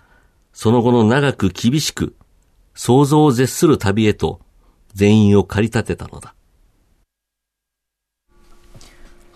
[0.54, 2.16] その後の長く厳しく、
[2.76, 4.40] 想像を絶する旅へと
[4.94, 6.36] 全員を駆り立てたのだ。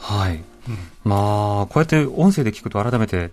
[0.07, 0.41] はい。
[1.03, 3.31] まあ、こうやって音声で聞くと改めて、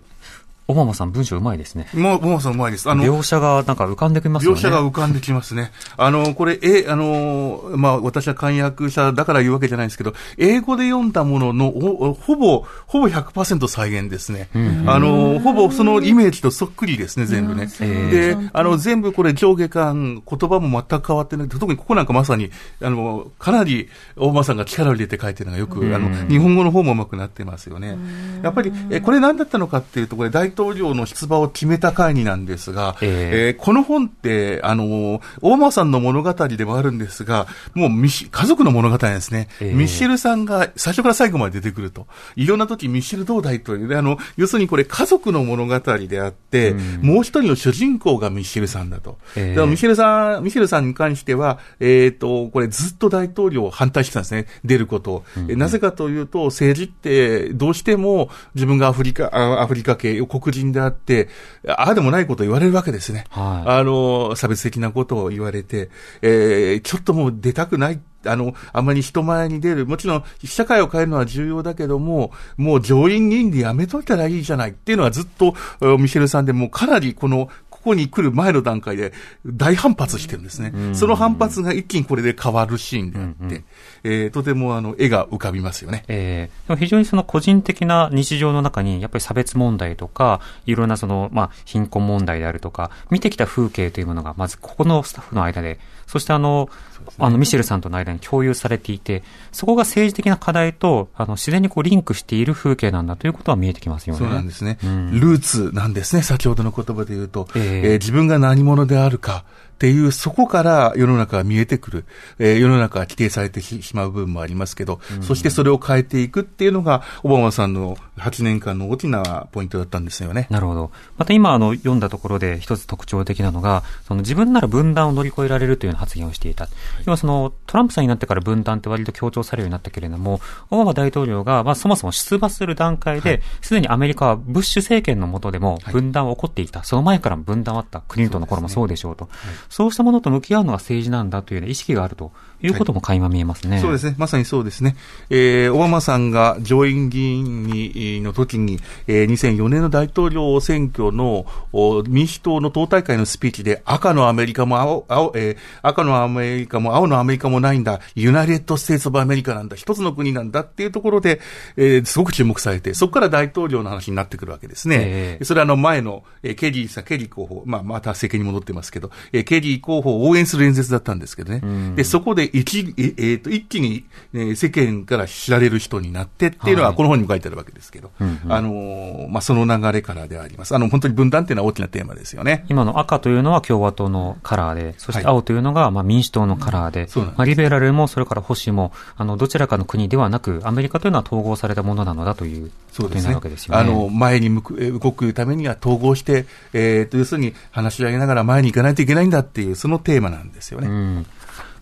[0.67, 1.87] オバマさん文章うまいですね。
[1.93, 2.89] もう、もうさんうまいです。
[2.89, 4.57] あの、描写がなんか浮かんできますよね。
[4.57, 5.71] 描写が浮かんできますね。
[5.95, 14.49] あの、これ、え、あの、まあ、私は漢訳者だから言うわけじゃないんですけど、英語で読んだものの、おほぼ、ほぼ100%再現ですね。
[14.87, 17.67] あの、ほぼそのイメージとそっくりですね、全部ね。
[17.79, 21.47] で、あの、全部これ上下感、言葉も全く変わってない。
[21.47, 22.49] 特にここなんかまさに、
[22.81, 27.95] あの、かなり大間さんが力を入れて書いてるのがよく、あの、日本語の方も上手くなってますよね。
[28.41, 39.47] やっぱり、え、これ何だったのかっていうと、これ大統領の出馬を決めた会議なんですが、ええーこの本って、あの、大間さんの物語でもあるんですが、もうミシ家族の物語ですね。
[39.59, 42.07] ええミシェルさんが最初から最後まで出てくると。
[42.35, 49.17] いろんな時、ミシェル同大統領で、あの、要するにこれ家族の物語であって、もう一人の主人公がミシェルさんだと。
[49.35, 54.47] ええだからミシェルさん、ミシェルさんに関しては、えっ、と、これずっと大統領を反対してたんですね。
[54.63, 55.23] 出ることを。
[55.47, 61.29] えなぜかというと、政治ってどうしても自分がアフリカ、あアフリカ系、黒人であって、
[61.67, 63.25] ああでもないことを言われるわけですね。
[63.29, 65.89] はいあの、差別的なことを言われて、
[66.21, 67.99] えーちょっともう出たくない。
[68.27, 69.85] あの、あまり人前に出る。
[69.85, 77.49] もちろん、社会を変えるのは重要だけども、もう上院議員でやめといたらいいじゃないっていうのはずっと、えーミシェルさんでもうかなりこの、
[77.85, 79.13] ここに来る前の段階で
[79.45, 80.73] 大反発してるんですね。
[80.95, 83.63] その反発が一気にこれで変わるシーンであって、
[84.03, 86.03] えーとてもあの、絵が浮かびますよね。
[86.07, 96.69] えーでも非常にその個人的な日常の中に、やっぱり差別問題とか、いろんなその、まあ、貧困問題であるとか、見てきた風景というものが、まずここのスタッフの間で、そしてあの、
[97.17, 104.19] あの、ミシェルさんとの間に共有されていて、そこが政治的な課題と、あの、自然にこうリンクしている風景なんだということは見えてきますよね。
[104.19, 104.77] そうなんですね。
[104.83, 107.47] うんルーツなんですね、先ほどの言葉で言うと。
[107.55, 112.05] えええー自分が何者であるかっていう、そこから世の中が見えてくる。
[112.39, 120.47] えー世の中が規定されてししまう部分もありますけど、そしてそれを変えていくっていうのが、オバマさんの8年間の大きなポイントだったんですよね。
[120.49, 120.91] なるほど。
[121.17, 126.69] また今、あの、読んだところで一つ特徴的なのが、その自分なら分断を乗り越えられるという発言をしていた。
[127.05, 136.83] 要はその、トランプさんになってから分断って割と強調されるようになったけれども、オバマ大統領が、まあそもそも出馬する段階で、すでにアメリカはブッシュ政権の下でも分断は起こっていた。
[136.83, 138.01] その前からも分断はあった。
[138.01, 139.29] クリントンの頃もそうでしょうと。
[139.69, 142.31] そうしたものと向き合うのが政治なんだという意識があると
[142.65, 143.79] いうことも垣間見えますね。
[143.79, 144.15] そうですね。
[144.17, 144.95] まさにそうですね。
[145.29, 157.99] えー、オバマさんが上院議員に、の時に、えー、2004年の大統領選挙のお民主党の党大会のスピーチで赤のアメリカも青、青、えー、赤のアメリカも青のアメリカもないんだ。
[158.15, 159.75] United States of America なんだ。
[159.75, 161.39] 一つの国なんだっていうところで、
[161.77, 164.95] えー、すごく注目されて、そこから大統領の話になってくるわけですね。
[164.99, 171.61] ええそれはあの前の、えーケリーさん、ケリー候補、まあ、また政権に戻ってますけど、えーケリー候補を応援する演説だったんですけどね。
[171.95, 180.73] で、そこで一、ええーと一気に、えー世間から知られる人になってっていうのは、はいこの本にも書いてあるわけですけど、あのーまあ、その流れからであります。
[180.75, 182.65] あの、本当に分断っていうのは大きなテーマですよね。
[182.69, 187.07] 今の赤というのは共和党のカラーで、そしてはい青というのがまあ民主党のカラーで、
[187.45, 193.81] リベラルもそれから保守も、あの、どちらかの国ではなく、アメリカというのは統合されたものなのだということになるそうですねわけですよね。
[193.81, 200.87] あの、前に向くえー動くためには統合して、えーと、要するに話し合いながら前に行かないといけないんだっていう、そのテーマなんですよね。
[200.87, 201.25] うん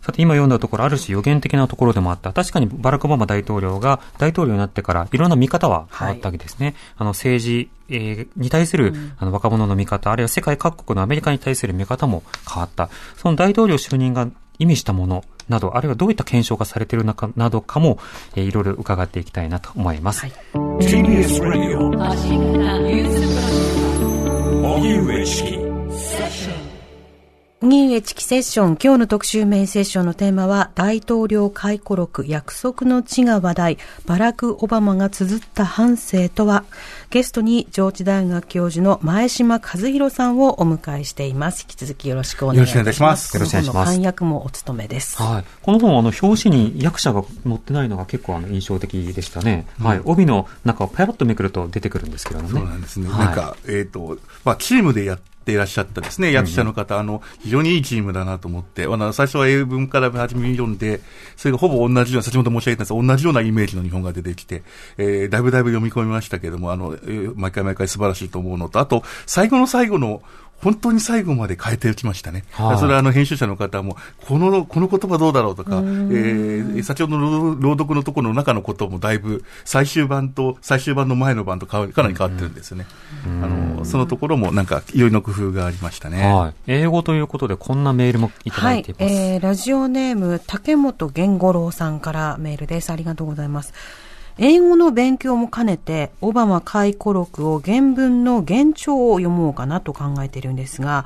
[0.04, 2.34] さて今読んだところ、ある種予言的なところでもあった。
[2.34, 6.76] 確かにバラク・オバマ大統領が大統領になってからいろんな見方は変わったわけですね。
[6.98, 12.90] あの政治、えーに対する、あの若者の見方、あるいは世界各国のアメリカに対する見方も変わった。
[13.16, 14.28] その大統領就任が
[14.60, 17.98] 意味したもの、など、あるいはどういった検証がされているのかなどかも、
[18.36, 20.26] えーいろいろ伺っていきたいなと思います。
[20.54, 21.78] TBS Radio
[24.64, 25.63] 荻上チキ
[27.64, 36.66] 荻上チキセッション、今日の特集メインセッションのテーマは、大統領回顧録、約束の地が話題、バラク・オバマが綴った半生とは、
[37.10, 41.62] ゲストに上智大学教授の前島和弘さんをお迎えしています。
[41.62, 42.78] 引き続きよろしくお願いします。
[42.80, 45.24] よろしくお願いしますよろしくお願いしますこの本の翻訳もお務めです。
[45.24, 45.46] はい。
[45.62, 49.68] この本は、あの、表紙に役者が載ってないのが結構、あの、印象的でしたね。
[49.82, 50.02] はい。
[50.04, 52.60] 帯の中をパラッとめくると出てくるんですけれどもね。
[52.60, 53.08] そうなんですね。
[53.08, 61.02] はいなんか、えっ、と、まあ、チームでやっていらっしゃったですね、役者の方、あの、非常にいいチームだなと思って、あの、最初は英文から初めに読んで、
[61.36, 64.64] それがほぼ同じような、先ほど申し上げたんですが同じようなイメージの日本が出てきて、
[64.98, 70.22] えー、だいぶだいぶ読み込みましたけども、あの、えー毎回毎回素晴らしいと思うのと、あと、最後の最後の、
[70.64, 72.44] 本当に最後まで変えてきましたね。
[72.52, 82.86] はいそれはあの編集者の方も、この、この言葉どうだろうとか、えー、先ほどの朗読のところの中のこともだいぶ、最終版と、最終版の前の版とかわかなり変わってるんですよね。
[83.26, 86.34] あの、そのところもなんか、いろいろな工夫がありましたね。
[86.34, 86.54] はい。
[86.68, 89.14] 英語ということで、こんなメールもいたはいだいてい、ます。
[89.14, 92.92] えー、ラジオネーム、竹本源五郎さんからメールです。
[92.92, 93.74] ありがとうございます。
[94.38, 101.06] 英語の勉強も兼ねて、オバマ回顧録を原文の原調を読もうかなと考えているんですが、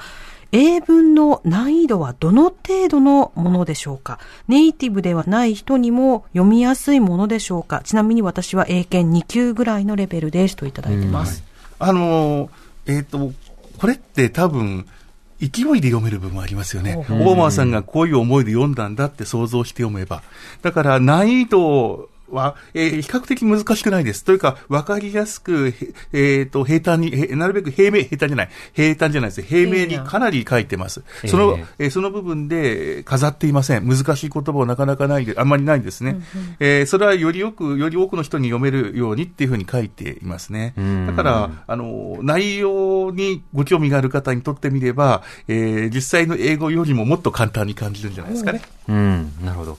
[0.53, 4.19] 英文の難易度はどの程度のものでしょうか？
[4.47, 7.81] ネイティブではない人にも読みやすいものでしょうか？
[7.83, 11.43] ちなみに私は英検2級ぐらいのレベルですといただいてます。
[11.79, 12.49] あのー
[12.87, 13.33] えっ、と、
[13.77, 14.87] これって多分、
[15.39, 15.45] 勢
[15.77, 17.05] いで読める部分ありますよね。
[17.11, 20.23] オバマさんがこういう思いで読んだんだって想像して読めば。
[20.61, 24.23] だから難易度は、えー比較的難しくないです。
[24.23, 25.73] というか、わかりやすく、
[26.13, 29.41] へえっ、と、平坦に、へなるべく平面、平坦じゃない、平坦じゃないです。
[29.41, 31.03] 平面にかなり書いてます。
[31.23, 33.87] ええその、えーその部分で飾っていません。
[33.87, 36.17] 難しい言葉はなかなかないで、あんまりないですね。
[36.59, 40.73] えーそれはよりよく、より多くの人に読めるようにっていうふうに書いていますね。
[40.79, 48.61] んだから、あの、内容にご興味がある方にとってみれば、えー実際の英語よりももっと簡単に感じるんじゃないですかね。
[48.87, 49.77] うん、なるほど。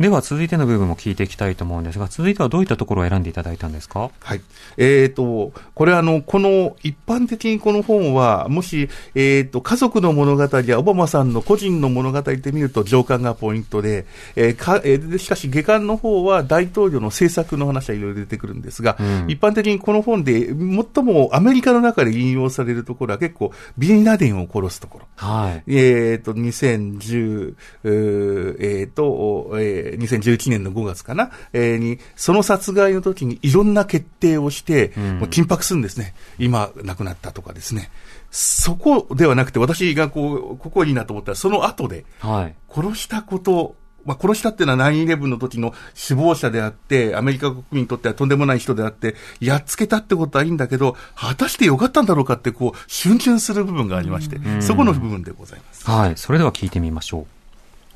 [0.00, 4.10] では、続いての部分も聞いていきたいと思うんですが、続いてはどういったところを選んでいただいたんですか？
[4.20, 4.40] はい。
[4.78, 25.06] えっ、と、これあの、この、一般的にこの本は、もし、えっ、と、家族の物語やオバマさんの個人の物語で見ると上巻がポイントで、えーかえーでしかし下巻の方は大統領の政策の話はいろいろ出てくるんですが、ん一般的にこの本で最もアメリカの中で引用されるところは結構、ビンラデンを殺すところ。
[25.16, 25.76] はい。
[25.76, 36.14] えっ、と、2010、うーえっ、と、えー2011年の5月かな、えーに、その殺害の時にいろんな決定をして、んもう緊迫するんですね。
[36.38, 37.90] 今、亡くなったとかですね。
[38.30, 42.54] そこではなくて、私がこう、ここいいなと思ったら、その後で、はい。
[42.74, 45.74] 殺したこと、まあ、殺したっていうのは9-11の時の
[46.08, 55.88] 首謀者であって、アメリカ国民にとってはとんでもない人であって、やっつけたってことはいいんだけど、果たしてよかったんだろうかって、こう、逡巡する部分がありまして、そこの部分でございます。
[55.88, 56.12] はい。
[56.16, 57.26] それでは聞いてみましょう。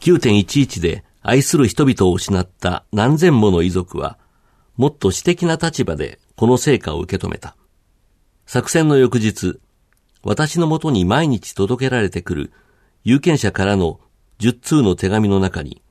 [0.00, 4.16] 9.11で愛する人々を失った何千もの遺族は、
[4.76, 7.56] もっと私的な立場でこの成果を受け止めた。
[8.46, 9.58] 作戦の翌日、
[10.22, 12.52] 私のもとに毎日届けられてくる
[13.02, 13.98] 有権者からの
[14.38, 15.82] 10通の手紙の中に、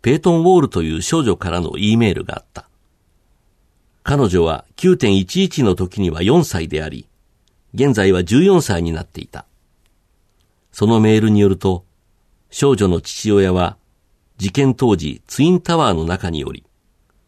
[0.00, 2.68] ペイトン・ウォールという少女からの E メールがあった。
[4.04, 7.08] 彼女は9.11の時には4歳であり、
[7.74, 9.44] 現在は14歳になっていた。
[10.70, 11.84] そのメールによると、
[12.50, 13.76] 少女の父親は、
[14.38, 16.64] 事件当時ツインタワーの中におり、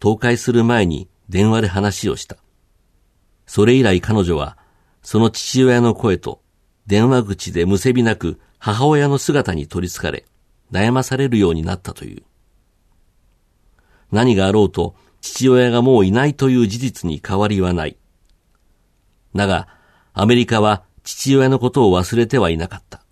[0.01, 2.37] 倒壊する前に電話で話をした。
[3.47, 4.57] それ以来彼女は、
[5.03, 6.41] その父親の声と、
[6.87, 10.25] 電話口でむせびなく母親の姿に取り憑かれ、
[10.71, 12.23] 悩まされるようになったという。
[14.13, 17.97] 何があろうと、父親がもういないという事実に変わりはない。
[19.35, 19.67] だが、
[20.13, 23.03] アメリカは父親のことを忘れてはいなかった。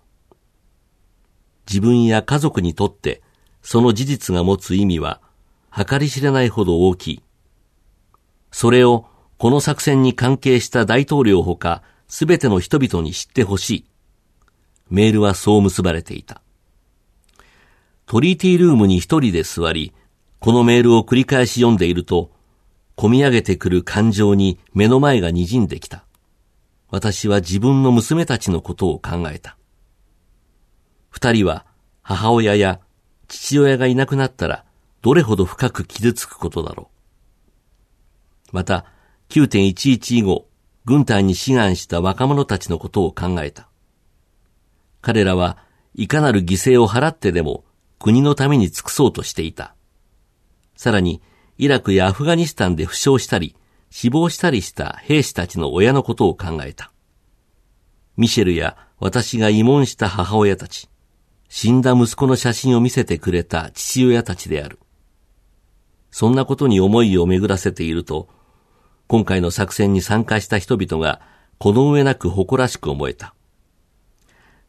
[1.67, 3.21] 自分や家族にとって、
[3.61, 5.21] その事実が持つ意味は、
[5.75, 7.23] 計り知れないほど大きい。
[8.51, 9.05] それを、
[9.37, 13.85] この作戦に関係した大統領ほか、すべての人々に知ってほしい。
[14.89, 16.41] メールはそう結ばれていた。
[18.05, 19.93] トリーティールームに一人で座り、
[20.39, 22.31] このメールを繰り返し読んでいると、
[22.97, 26.03] 込み上げてくる感情に目の前が滲んできた。
[26.89, 29.57] 私は自分の娘たちのことを考えた。
[31.09, 31.65] 二人は
[32.01, 32.79] 母親や
[33.29, 34.65] 父親がいなくなったら
[35.01, 36.89] どれほど深く傷つくことだろ
[38.51, 38.55] う。
[38.55, 38.85] また、
[39.29, 40.47] 9.11以後、
[40.83, 43.69] 軍隊に志願した若者たちのことを考えた。
[45.01, 45.57] 彼らは
[45.95, 47.63] いかなる犠牲を払ってでも
[47.99, 49.75] 国のために尽くそうとしていた。
[50.75, 51.21] さらに、
[51.57, 53.55] イラクやアフガニスタンで負傷したり、
[53.91, 56.91] 死亡したりした兵士たちの親のことを考えた。
[58.17, 60.88] ミシェルや私が慰問した母親たち、
[61.49, 64.79] 死んだ息子の写真を見せてくれた父親たちである。
[66.11, 68.29] そんなことに思いを巡らせていると、
[69.07, 71.21] 今回の作戦に参加した人々が
[71.57, 73.33] この上なく誇らしく思えた。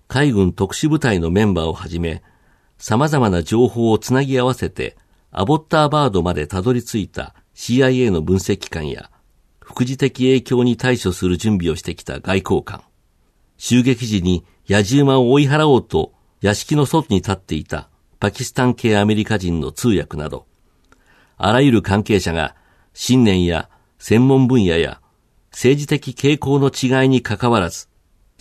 [0.09, 2.23] 海軍特殊部隊のメンバーをはじめ、
[2.79, 4.97] 様々な情報をつなぎ合わせて、
[5.31, 9.11] アボッターバードまでたどり着いた CIA の分析官や、
[9.61, 12.83] 副次的影響に対処する準備をしてきた外交官、
[13.59, 17.89] 襲撃時に野獣馬を追い払おうと屋敷の外に立っていた
[18.19, 20.47] パキスタン系アメリカ人の通訳など、
[21.37, 22.55] あらゆる関係者が
[22.95, 23.69] 信念や
[23.99, 25.01] 専門分野や
[25.51, 27.89] 政治的傾向の違いに関わらず、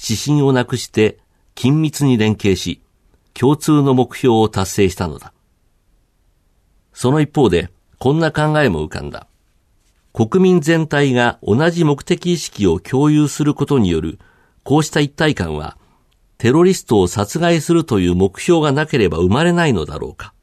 [0.01, 1.19] 指針をなくして
[1.55, 2.81] 緊密に連携し、
[3.33, 5.33] 共通の目標を達成したのだ。
[6.93, 9.27] その一方で、こんな考えも浮かんだ。
[10.13, 14.19] 国民全体が同じ目的意識を共有することによる、
[14.63, 15.77] こうした一体感は、
[16.39, 20.33] テロリストを殺害するという目標がなければ生まれないのだろうか。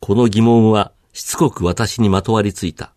[0.00, 2.94] この疑問はしつこく私にまとわりついた。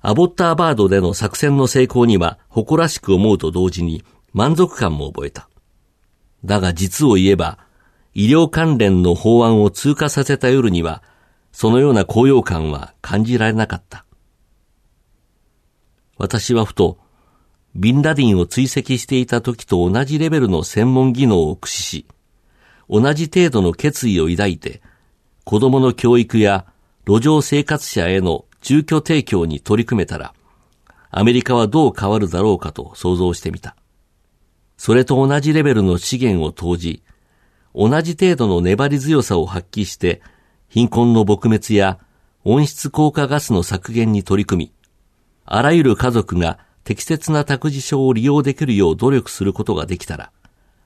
[0.00, 5.48] アボッターバードでの作戦の成功には誇らしく思うと同時に満足感も覚えた。
[6.44, 7.60] だが実を言えば、
[8.12, 11.04] 医療関連の法案を通過させた夜には、
[11.52, 14.04] そのような高揚感は感じられなかった。
[16.18, 16.98] 私はふと、
[17.76, 22.06] ビンラディンを追跡していた時と同じレベルの専門技能を駆使し、
[22.88, 24.80] 同じ程度の決意を抱いて、
[25.44, 26.64] 子供の教育や
[27.06, 30.32] 路上生活者への住居提供に取り組めたら、
[31.10, 33.76] アメリカはどう変わるだろうかと想像してみた。
[34.78, 37.02] それと同じレベルの資源を投じ、
[37.74, 40.22] 同じ程度の粘り強さを発揮して、
[40.68, 41.98] 貧困の撲滅や
[42.42, 44.72] 温室効果ガスの削減に取り組み、
[45.44, 50.30] あらゆる家族が適切な託児所を利用できるよう努力することができたら、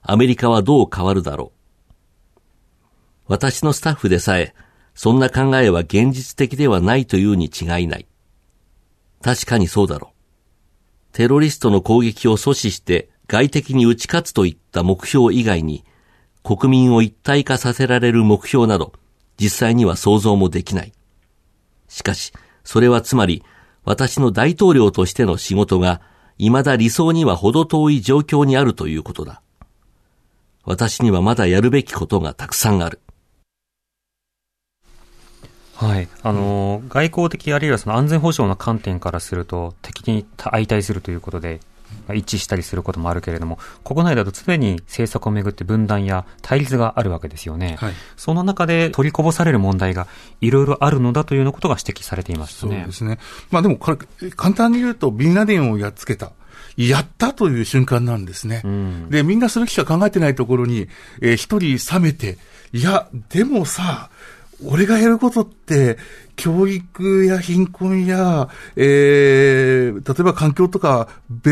[0.01, 1.51] アメリカはどう変わるだろ
[2.35, 2.41] う。
[3.27, 4.55] 私のスタッフでさえ、
[4.95, 8.07] そんな考えは現実的ではないというに違いない。
[9.21, 10.13] 確かにそうだろ
[11.11, 11.13] う。
[11.13, 15.85] テロリストの攻撃を阻止して外敵に打ち勝つといった目標以外に、
[16.43, 18.93] 国民を一体化させられる目標など、
[19.39, 20.93] 実際には想像もできない。
[21.89, 22.33] しかし、
[22.63, 23.43] それはつまり、
[23.83, 26.01] 私の大統領としての仕事が、
[26.37, 29.41] 未だ理想には程遠い状況にあるということだ。
[30.63, 32.99] 私にはまだやるべきことがたくさんある。
[35.75, 36.07] はい。
[36.21, 41.59] あのう、外交的あるいはその安全保障の観点からすると、敵に相対するということで、
[42.13, 47.77] 一致したりすることもあるけれども、国内だと常に政策をめぐって分断や対立があるわけですよね。
[47.79, 50.07] はい、その中で取りこぼされる問題が
[50.41, 52.77] いろいろあるのだというようなことが指摘されていますね。
[52.77, 53.19] そうですね。
[53.49, 56.31] まあでもこれ、簡単に言うと、ビンラディンをやっつけた。
[56.77, 58.61] やったという瞬間なんですね。
[58.63, 60.87] うん、で、みんなそれしか考えてないところに、
[61.21, 62.37] えー、一人冷めて、
[62.73, 64.09] いや、でもさ、
[64.65, 65.97] 俺がやることって、
[66.41, 71.07] 教育や貧困や、えー、例えば環境とか、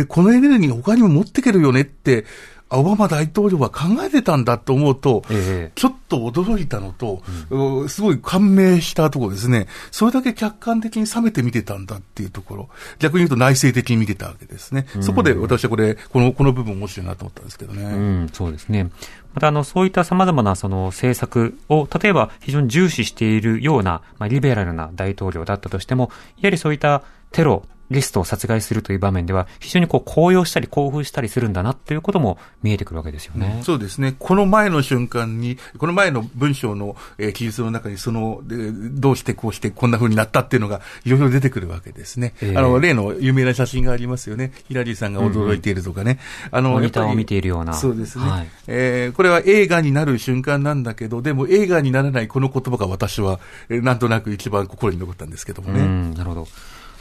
[0.08, 2.26] このエネルギー他にも持っていけるよねって、
[2.72, 9.68] オバマ大統領は考えてたんだと思うと、ええ、ちょっと驚いたのと、うん、すごい感銘したところですね。
[9.90, 12.70] それだけ客観的に冷めて見てたんだっていうところ。
[13.00, 14.86] 逆に言うと内省的に見てたわけですね。
[14.96, 17.84] うん、そこで私はこれ、この、この部分面白いなと思ったんですけどね。
[17.84, 18.92] うん、そうですね。
[19.34, 27.02] またあの、そういった様々なその政策を、例えば非常に重視しているような、まあ、リベラルな大統領だったとしても、やはりそういった
[27.32, 33.56] テロリストを殺害するという場面では、非常にこう高揚したり興奮したりするんだなということも見えてくるわけですよね。
[33.58, 34.16] うん、そうですね。
[34.20, 42.34] この前の瞬間に、この前の文章の、えー、記述の中に、その、でどうしてこうしてこんな風になったっていうのが、いろいろ出てくるわけですね。
[42.42, 44.52] えー、あの、例の有名な写真がありますよね。
[44.68, 46.20] ヒラリーさんが驚いているとかね。
[46.52, 47.74] うん、あの、モニターを見ているような。
[47.74, 48.26] そうですね。
[48.26, 56.14] はい、えー、これは映画になる瞬間なんだけど、でも映画にならないこの言葉が私は、えー、なんとなく一番心に残ったんですけどもね。
[56.16, 56.48] なるほど。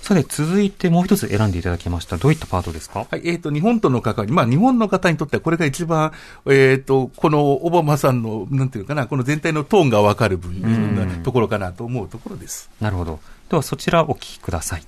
[0.08, 2.16] さて、続いてもう一つ選んでいただきました。
[2.16, 3.06] どういったパートですか？
[3.10, 4.32] はい、えっ、ー、と、日本との関わり。
[4.32, 6.12] まあ、日本の方にとってはこれが一番、
[6.46, 10.62] えっ、ー、と、このオバマさんの、なんていうかな、この全体のトーンがわかる分、
[10.96, 12.70] なところかなと思うところです。
[12.80, 13.20] なるほど。
[13.50, 14.82] では、そちらお聞きください。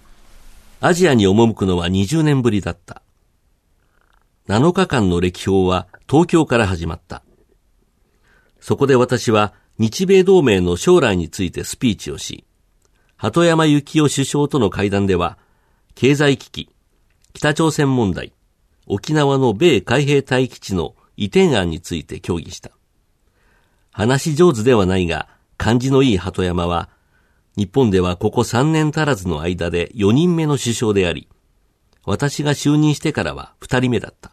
[0.81, 3.03] アジアに赴くのは20年ぶりだった。
[4.49, 7.23] 7日間の歴訪は東京から始まった。
[8.59, 12.47] そこで私は日米同盟の将来についてスピーチをし、
[13.21, 15.37] 鳩山幸夫首相との会談では、
[15.95, 16.71] 経済危機、
[17.35, 18.33] 北朝鮮問題、
[18.87, 22.71] 沖縄の米海兵隊基地の移転案について協議した。
[23.93, 26.89] 話上手ではないが、感じのいい鳩山は、
[27.59, 31.29] 日本ではここ3年足らずの間で4人目の首相であり、
[32.07, 34.33] 私が就任してからは2人目だった。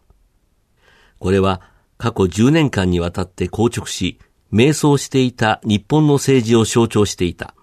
[1.20, 1.62] これは
[1.98, 4.18] 過去10年間にわたって硬直し、
[4.50, 7.54] 迷走していた日本の政治を象徴していた。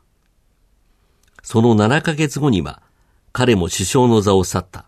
[1.45, 2.83] その7ヶ月後には、
[3.31, 4.87] 彼も首相の座を去った。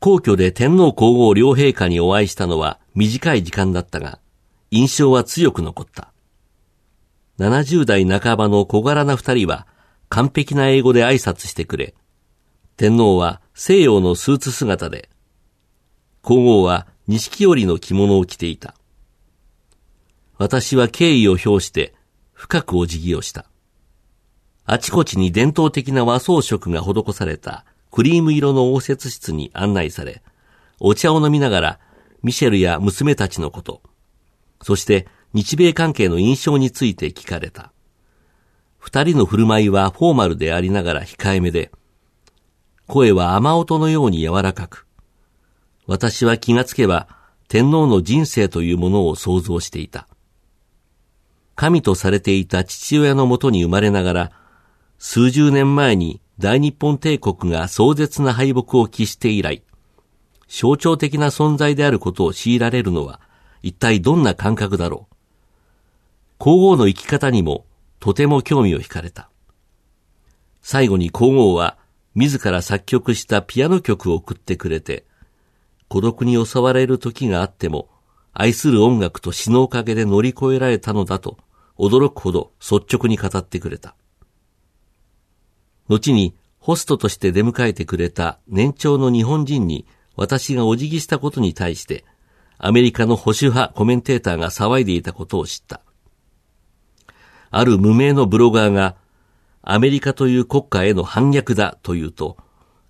[0.00, 4.18] 皇居で天皇皇后両陛下にお会いしたのは短い時間だったが、
[4.72, 6.12] 印象は強く残った。
[7.38, 9.68] 70代半ばの小柄な二人は
[10.08, 11.94] 完璧な英語で挨拶してくれ、
[12.76, 15.08] 天皇は西洋のスーツ姿で、
[16.22, 18.74] 皇后は錦織の着物を着ていた。
[20.38, 21.94] 私は敬意を表して
[22.32, 23.48] 深くお辞儀をした。
[24.70, 30.22] あちこちに伝統的な和装飾が施されたクリーム色の応接室に案内され、
[30.78, 31.80] お茶を飲みながら
[32.22, 33.80] ミシェルや娘たちのこと、
[34.60, 37.72] そして日米関係の印象について聞かれた。
[38.76, 41.72] 二人の振る舞いはフォーマルでありながら控えめで、
[42.86, 44.86] 声は雨音のように柔らかく、
[45.86, 47.08] 私は気がつけば
[47.48, 50.08] 天皇の人生というものを想像していた。
[51.54, 54.32] 神とされていた父親のもとに生まれながら、
[54.98, 59.62] 数十年前に大日本帝国が壮絶な敗北を喫して以来、
[60.48, 63.20] 象徴的な存在であることを強いられるのは、
[63.62, 65.14] 一体どんな感覚だろう。
[66.38, 67.64] 皇后の生き方にも
[68.00, 69.30] とても興味を惹かれた。
[70.62, 71.78] 最後に皇后は
[72.14, 75.04] 自ら作曲したピアノ曲を送ってくれて、
[75.88, 77.88] 孤独に襲われる時があっても、
[78.32, 81.38] 愛する音楽と詩のおかげで乗り越えられたのだと、
[81.78, 83.94] 驚くほど率直に語ってくれた。
[85.88, 89.86] 後にホストとして出迎えてくれた年長の日本人に
[90.16, 92.04] 私がお辞儀したことに対して、
[92.58, 95.80] アメリカの保守派コメンテーターが騒いでいたことを知った。
[97.50, 98.96] ある無名のブロガーが、
[99.62, 102.36] アメリカという国家への反逆だと言うと、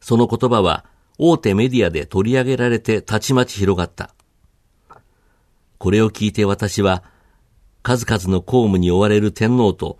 [0.00, 0.86] その言葉は
[1.18, 4.14] 大手メディアで取り上げられてたちまち広がった。
[5.76, 7.04] これを聞いて私は、
[7.82, 9.98] 数々の公務に追われる天皇と、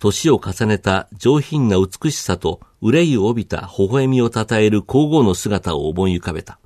[0.00, 6.58] 年を重ねた上品な美しさと憂いを帯びた微笑みを称える皇后の姿を思い浮かべた。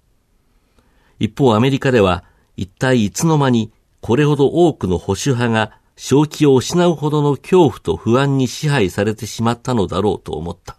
[1.19, 2.23] 一方アメリカでは、
[2.57, 10.77] 一体いつの間にこれほど多くの保守派が正気を失うほどの恐怖と不安に支配されてしまったのだろうと思った。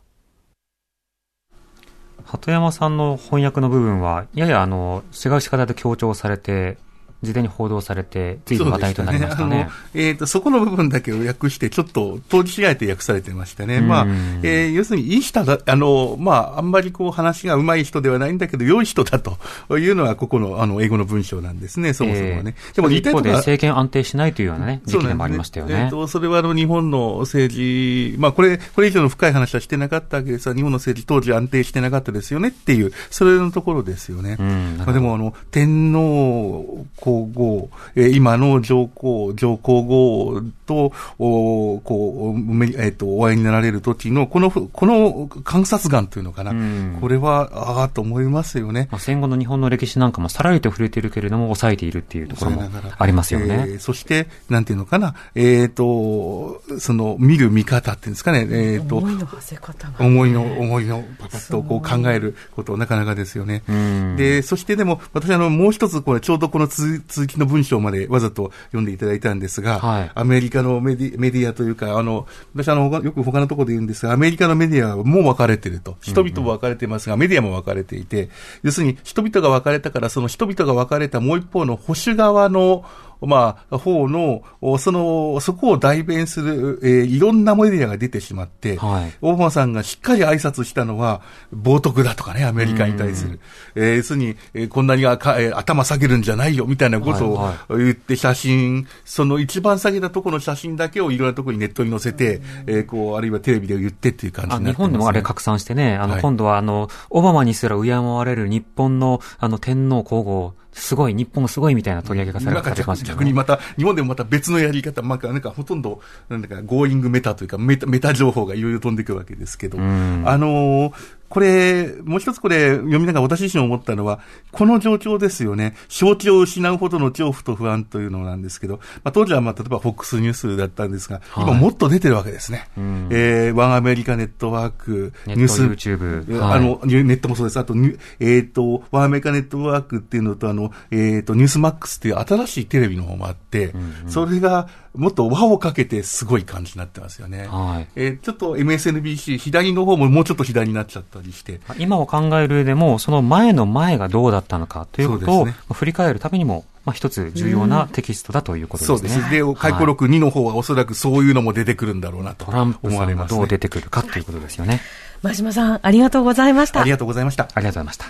[2.24, 6.78] 鳩山さんの翻訳の部分は、ややあの、違う仕方で強調されて、
[7.24, 9.62] 事前に報道されて、随分話題となりましたね。
[9.64, 13.82] あのえっ、と、そこの部分だけを訳して、ちょっと当時違えて訳されてましたね。
[13.82, 14.06] まあ、
[14.44, 19.38] えー要するにいい人だ、あの、まあ、あんまりこう話が上手い人ではないんだけど、良い人だと
[19.78, 22.56] いうのは、ここの、あの、英語の文章なんですね、そもそもはね。
[22.74, 25.96] でも一方でと政権安定しないというようなね、時期でもありましたよねそうなんです。
[25.96, 34.38] えっと、それはあの日本の政治、まあこれ、これ以上の深い話はしてなかったわけですが、日本の政治当時安定してなかったですよねっていう、それのところですよね。
[34.40, 46.52] うんまあ、でもあの、天皇皇后、えー今の上皇、上皇后と、おこう、めえっ、と、お会いになられる時の、この、この観察眼というのかな。
[46.52, 48.88] うんこれは、ああ、と思いますよね。
[48.92, 52.64] まあ、戦後の日本の歴史なんかもさらりと触れているけれども、抑えているっていうところも
[52.98, 53.66] ありますよね。
[53.68, 60.06] えーそして、なんていうのかな、えっ、と、その、見る見方っていうんですかね、えっ、と、思いの馳せ方が。
[60.06, 63.62] 思いの、思いの、パパッとこう考えること、なかなかですよね。
[63.72, 75.98] んで、そしてでも、私あの、もう一つ、これ、ちょうどこの続続きの文章までわざと読んでいただいたんですが、はいアメリカのメディメディアというか、あの、私あの、他よく他のところで言うんですが、アメリカのメディアはもう分かれてると。
[76.02, 78.30] 人々も分かれてますが、メディアも分かれていて、
[78.64, 82.86] 要するに人々が分かれたから、その人々が分かれたもう一方の保守側の、
[83.22, 89.14] まあ、方の、おその、そこを代弁する、えーいろんなメディアが出てしまって、はい。
[89.22, 91.22] オバマさんがしっかり挨拶したのは、
[91.56, 93.40] 冒涜だとかね、アメリカに対する。
[93.76, 106.22] えー要するに、えーこんなにあか、えー頭下げるんじゃないよ、みたいなことをはい言って写真、その一番下げたところの写真だけをいろんなところにネットに載せて、えーこう、あるいはテレビで言ってっていう感じあになってます、日本でもあれ拡散してね、あの、はい。
[106.22, 113.10] 今度はあの、オバマにすら敬われる日本のあの、天皇皇后、すごい、日本すごいみたいな取り上げがされてますね。
[113.10, 120.94] 逆にまた、日本でもまた別のやり方、なんか、なんかほとんど、なんだか、 going meta というか、メタ、メタ情報がいろいろ飛んでくるわけですけど、んあのー
[121.36, 124.22] これ、もう一つこれ、読みながら私自身思ったのは、
[124.54, 125.76] この状況ですよね。
[125.90, 132.70] 正気を失うほどの恐怖と不安というのなんですけど、まあ、当時は、まあ、例えば FOX ニュースだったんですが、今もっと出てるわけですね。
[132.80, 137.60] んえーワンアメリカネットワーク、ネット YouTube えーはいネットもそうです。
[137.60, 143.74] あと、ニュえっ、と、ワンアメリカネットワークっていうのと、あの、えっ、と、ニュースマックスっていう新しいテレビの方もあって、
[144.08, 147.48] それがもっと輪をかけてすごい感じになってますよね。
[147.48, 159.10] はいえーちょっと MSNBC、左の方ももうちょっと左になっちゃったりして、今を考える上でも、その前の前がどうだったのかということを、ねまあ振り返るためにも、まあ、一つ重要なテキストだということですね。
[159.10, 159.30] そうです。
[159.32, 163.40] で、回顧録2の方はおそらくそういうのも出てくるんだろうなとトランプ思さんがわれますね。
[163.40, 164.82] どう出てくるかということですよね。
[165.24, 166.92] 真島さん、ありがとうございましたあり。
[166.92, 167.50] がとうございました。
[167.54, 168.06] ありがとうございました。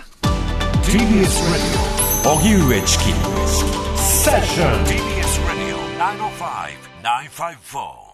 [0.86, 1.96] TBS Radio
[2.34, 3.04] 荻上チキ
[3.96, 4.96] セッション TBS
[5.46, 8.05] Radio 905 954